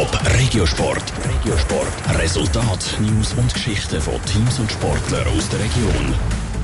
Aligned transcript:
Top 0.00 0.16
Regiosport. 0.38 1.12
Regiosport. 1.28 1.92
Resultat, 2.18 2.96
News 3.00 3.34
und 3.34 3.52
Geschichten 3.52 4.00
von 4.00 4.14
Teams 4.24 4.58
und 4.58 4.72
Sportlern 4.72 5.28
aus 5.28 5.46
der 5.50 5.60
Region. 5.60 6.14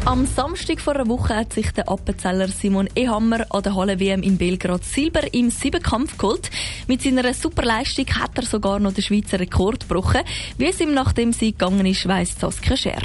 Am 0.07 0.25
Samstag 0.25 0.81
vor 0.81 0.95
einer 0.95 1.07
Woche 1.07 1.37
hat 1.37 1.53
sich 1.53 1.71
der 1.73 1.87
Appenzeller 1.87 2.49
Simon 2.49 2.89
Ehammer 2.95 3.45
an 3.51 3.63
der 3.63 3.75
Halle 3.75 4.01
WM 4.01 4.23
in 4.23 4.39
Belgrad 4.39 4.85
Silber 4.85 5.35
im 5.35 5.51
Siebenkampf 5.51 6.17
geholt. 6.17 6.49
Mit 6.87 7.03
seiner 7.03 7.35
Superleistung 7.35 8.07
hat 8.07 8.39
er 8.39 8.47
sogar 8.47 8.79
noch 8.79 8.95
den 8.95 9.05
Schweizer 9.05 9.39
Rekord 9.39 9.81
gebrochen. 9.81 10.23
Wie 10.57 10.69
es 10.69 10.81
ihm 10.81 10.95
nach 10.95 11.13
dem 11.13 11.35
Sieg 11.35 11.59
gegangen 11.59 11.85
ist, 11.85 12.09
weiss 12.09 12.41
Saskia 12.41 12.79
Scher. 12.79 13.03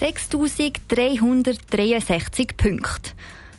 6.363 0.00 2.56
Punkte. 2.56 3.10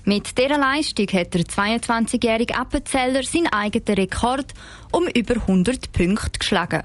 Mit 0.09 0.39
dieser 0.39 0.57
Leistung 0.57 1.05
hat 1.13 1.35
der 1.35 1.41
22-jährige 1.41 2.55
Appenzeller 2.55 3.21
seinen 3.21 3.45
eigenen 3.53 3.95
Rekord 3.95 4.55
um 4.91 5.05
über 5.05 5.35
100 5.35 5.91
Punkte 5.91 6.39
geschlagen. 6.39 6.81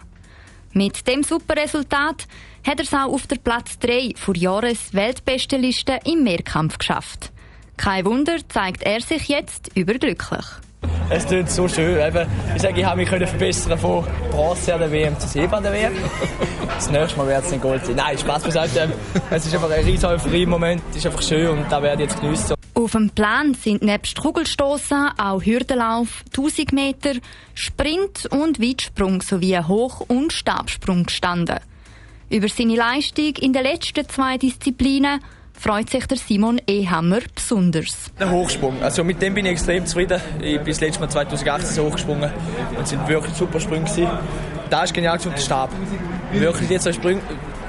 Mit 0.75 1.09
dem 1.09 1.23
super 1.23 1.57
Resultat 1.57 2.27
hat 2.67 2.81
er 2.81 2.85
es 2.85 2.93
auch 2.93 3.11
auf 3.11 3.27
der 3.27 3.37
Platz 3.37 3.79
3 3.79 4.13
vor 4.17 4.37
Jahres 4.37 4.93
Weltbestenliste 4.93 6.01
im 6.05 6.23
Mehrkampf 6.23 6.77
geschafft. 6.77 7.33
Kein 7.79 8.05
Wunder 8.05 8.37
zeigt 8.47 8.83
er 8.83 9.01
sich 9.01 9.27
jetzt 9.27 9.75
überglücklich. 9.75 10.45
Es 11.09 11.25
tut 11.25 11.49
so 11.49 11.67
schön. 11.67 11.97
Ich 12.55 12.61
sage, 12.61 12.79
ich 12.79 12.85
habe 12.85 12.99
mich 12.99 13.09
verbessern 13.09 13.79
von 13.79 14.05
Bronze 14.33 14.75
an 14.75 14.81
der 14.81 14.93
WM 14.93 15.19
zu 15.19 15.29
Silber 15.29 15.57
an 15.57 15.63
der 15.63 15.73
WM. 15.73 15.95
Das 16.75 16.91
nächste 16.91 17.17
Mal 17.17 17.29
wird 17.29 17.45
es 17.47 17.53
ein 17.55 17.61
Gold 17.63 17.87
sein. 17.87 17.97
Nein, 17.97 18.19
Spaß 18.19 18.43
beiseite. 18.43 18.93
Es 19.31 19.47
ist 19.47 19.55
einfach 19.55 19.71
ein 19.71 19.83
riesen 19.83 20.05
Euphorie-Moment. 20.05 20.83
Es 20.91 20.97
ist 20.97 21.07
einfach 21.07 21.23
schön 21.23 21.49
und 21.49 21.73
da 21.73 21.83
werde 21.83 22.03
ich 22.03 22.11
jetzt 22.11 22.21
geniessen. 22.21 22.55
Auf 22.85 22.93
dem 22.93 23.09
Plan 23.09 23.55
sind 23.55 23.83
nebst 23.83 24.21
Kugelstoßen 24.21 25.13
auch 25.17 25.43
Hürdenlauf, 25.43 26.23
1000 26.37 26.75
Meter, 26.75 27.13
Sprint 27.55 28.27
und 28.27 28.61
Weitsprung 28.61 29.23
sowie 29.23 29.59
Hoch- 29.59 30.05
und 30.07 30.35
Stabsprung 30.35 31.05
gestanden. 31.05 31.61
Über 32.29 32.47
seine 32.47 32.77
Leistung 32.77 33.37
in 33.41 33.55
den 33.55 33.63
letzten 33.63 34.07
zwei 34.07 34.37
Disziplinen 34.37 35.21
freut 35.55 35.89
sich 35.89 36.05
der 36.05 36.19
Simon 36.19 36.61
Ehammer 36.67 37.21
besonders. 37.35 38.13
Der 38.21 38.31
Hochsprung. 38.31 38.83
Also 38.83 39.03
mit 39.03 39.23
dem 39.23 39.33
bin 39.33 39.47
ich 39.47 39.53
extrem 39.53 39.87
zufrieden. 39.87 40.21
Ich 40.43 40.59
bin 40.59 40.67
das 40.67 40.83
letzte 40.83 41.01
Mal 41.01 41.09
2018 41.09 41.77
so 41.77 41.85
hochgesprungen 41.85 42.31
und 42.77 42.87
sind 42.87 43.09
wirklich 43.09 43.35
super 43.35 43.61
Sprünge 43.61 43.87
gewesen. 43.87 44.11
Da 44.69 44.85
ist 44.85 44.93
genial 44.93 45.19
der 45.19 45.39
Stab. 45.39 45.71
Wirklich 46.35 46.69
jetzt 46.69 46.87
ein 46.87 46.93
Sprung, 46.93 47.23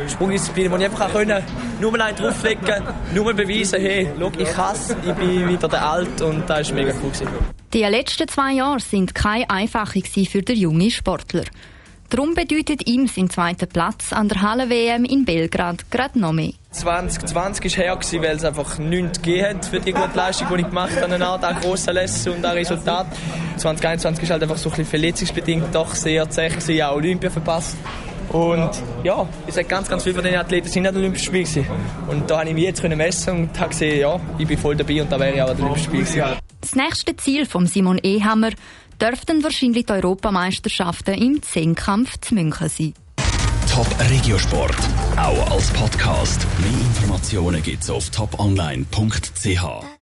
Sprungdisziplin, 0.08 0.72
wo 0.72 0.78
ich 0.78 0.86
einfach 0.86 1.12
können, 1.12 1.44
nur 1.80 2.00
einen 2.00 2.16
drauflegen, 2.16 2.84
nur 3.14 3.34
beweisen, 3.34 3.80
hey, 3.80 4.10
schau, 4.20 4.32
ich 4.38 4.52
kann 4.52 4.76
ich 5.06 5.14
bin 5.14 5.48
wieder 5.48 5.68
der 5.68 5.86
Alt 5.86 6.22
und 6.22 6.50
das 6.50 6.70
war 6.70 6.76
mega 6.76 6.94
cool. 7.02 7.12
Gewesen. 7.12 7.28
Die 7.74 7.84
letzten 7.84 8.28
zwei 8.28 8.54
Jahre 8.54 8.80
sind 8.80 9.16
keine 9.16 9.50
einfache 9.50 10.02
für 10.02 10.42
den 10.42 10.58
jungen 10.58 10.92
Sportler. 10.92 11.44
Darum 12.10 12.36
bedeutet 12.36 12.88
ihm 12.88 13.08
sein 13.08 13.30
zweiter 13.30 13.66
Platz 13.66 14.14
an 14.14 14.30
der 14.30 14.42
Halle-WM 14.42 15.06
in 15.06 15.26
Belgrad 15.26 15.90
gerade 15.90 16.20
noch 16.20 16.34
mehr. 16.34 16.54
2020 16.72 17.78
war 17.78 17.84
her, 17.84 18.00
weil 18.22 18.36
es 18.36 18.46
einfach 18.46 18.78
nichts 18.78 19.22
gegeben 19.22 19.58
hat 19.58 19.66
für 19.66 19.80
die 19.80 19.92
gute 19.92 20.16
Leistung, 20.16 20.48
die 20.50 20.62
ich 20.62 20.68
gemacht 20.68 20.92
habe, 21.02 21.26
an 21.26 21.62
grossen 21.62 21.96
Lässe 21.96 22.32
und 22.32 22.46
an 22.46 22.52
Resultat. 22.52 23.08
2021 23.58 24.24
ist 24.24 24.30
halt 24.30 24.44
einfach 24.44 24.58
so 24.58 24.70
ein 24.70 24.72
bisschen 24.72 24.86
verletzungsbedingt 24.86 25.74
doch 25.74 25.96
sehr 25.96 26.30
zäh 26.30 26.84
auch 26.84 26.96
Olympia 26.96 27.30
verpasst. 27.30 27.76
Und 28.30 28.72
ja, 29.04 29.28
ich 29.48 29.54
sage 29.54 29.68
ganz, 29.68 29.90
ganz 29.90 30.04
viele 30.04 30.16
von 30.16 30.24
den 30.24 30.36
Athleten 30.36 30.68
sind 30.68 30.88
an 30.88 30.94
den 30.94 31.04
Olympischen 31.04 31.26
Spielen 31.26 31.68
Und 32.08 32.30
da 32.30 32.40
habe 32.40 32.50
ich 32.50 32.56
mich 32.56 32.64
jetzt 32.64 32.84
messen 32.84 33.38
und 33.38 33.60
habe 33.60 33.70
gesehen, 33.70 34.00
ja, 34.00 34.20
ich 34.38 34.48
bin 34.48 34.58
voll 34.58 34.76
dabei 34.76 35.02
und 35.02 35.12
da 35.12 35.20
wäre 35.20 35.36
ich 35.36 35.42
auch 35.42 35.50
an 35.50 35.58
den 35.58 35.66
Olympischen 35.66 36.04
Spielen 36.04 36.38
Das 36.62 36.76
nächste 36.76 37.16
Ziel 37.18 37.46
von 37.46 37.68
Simon 37.68 38.00
Ehammer 38.00 38.52
dürften 39.02 39.44
wahrscheinlich 39.44 39.86
die 39.86 39.94
Europameisterschaften 39.94 41.16
im 41.16 41.42
Zehnkampf 41.42 42.20
zu 42.22 42.36
München 42.36 42.70
sein. 42.70 42.94
Top 43.72 43.88
Regiosport, 44.10 44.78
auch 45.18 45.52
als 45.52 45.70
Podcast. 45.72 46.48
Mehr 46.60 46.70
Informationen 46.72 47.62
gibt's 47.62 47.90
auf 47.90 48.10
toponline.ch. 48.10 49.86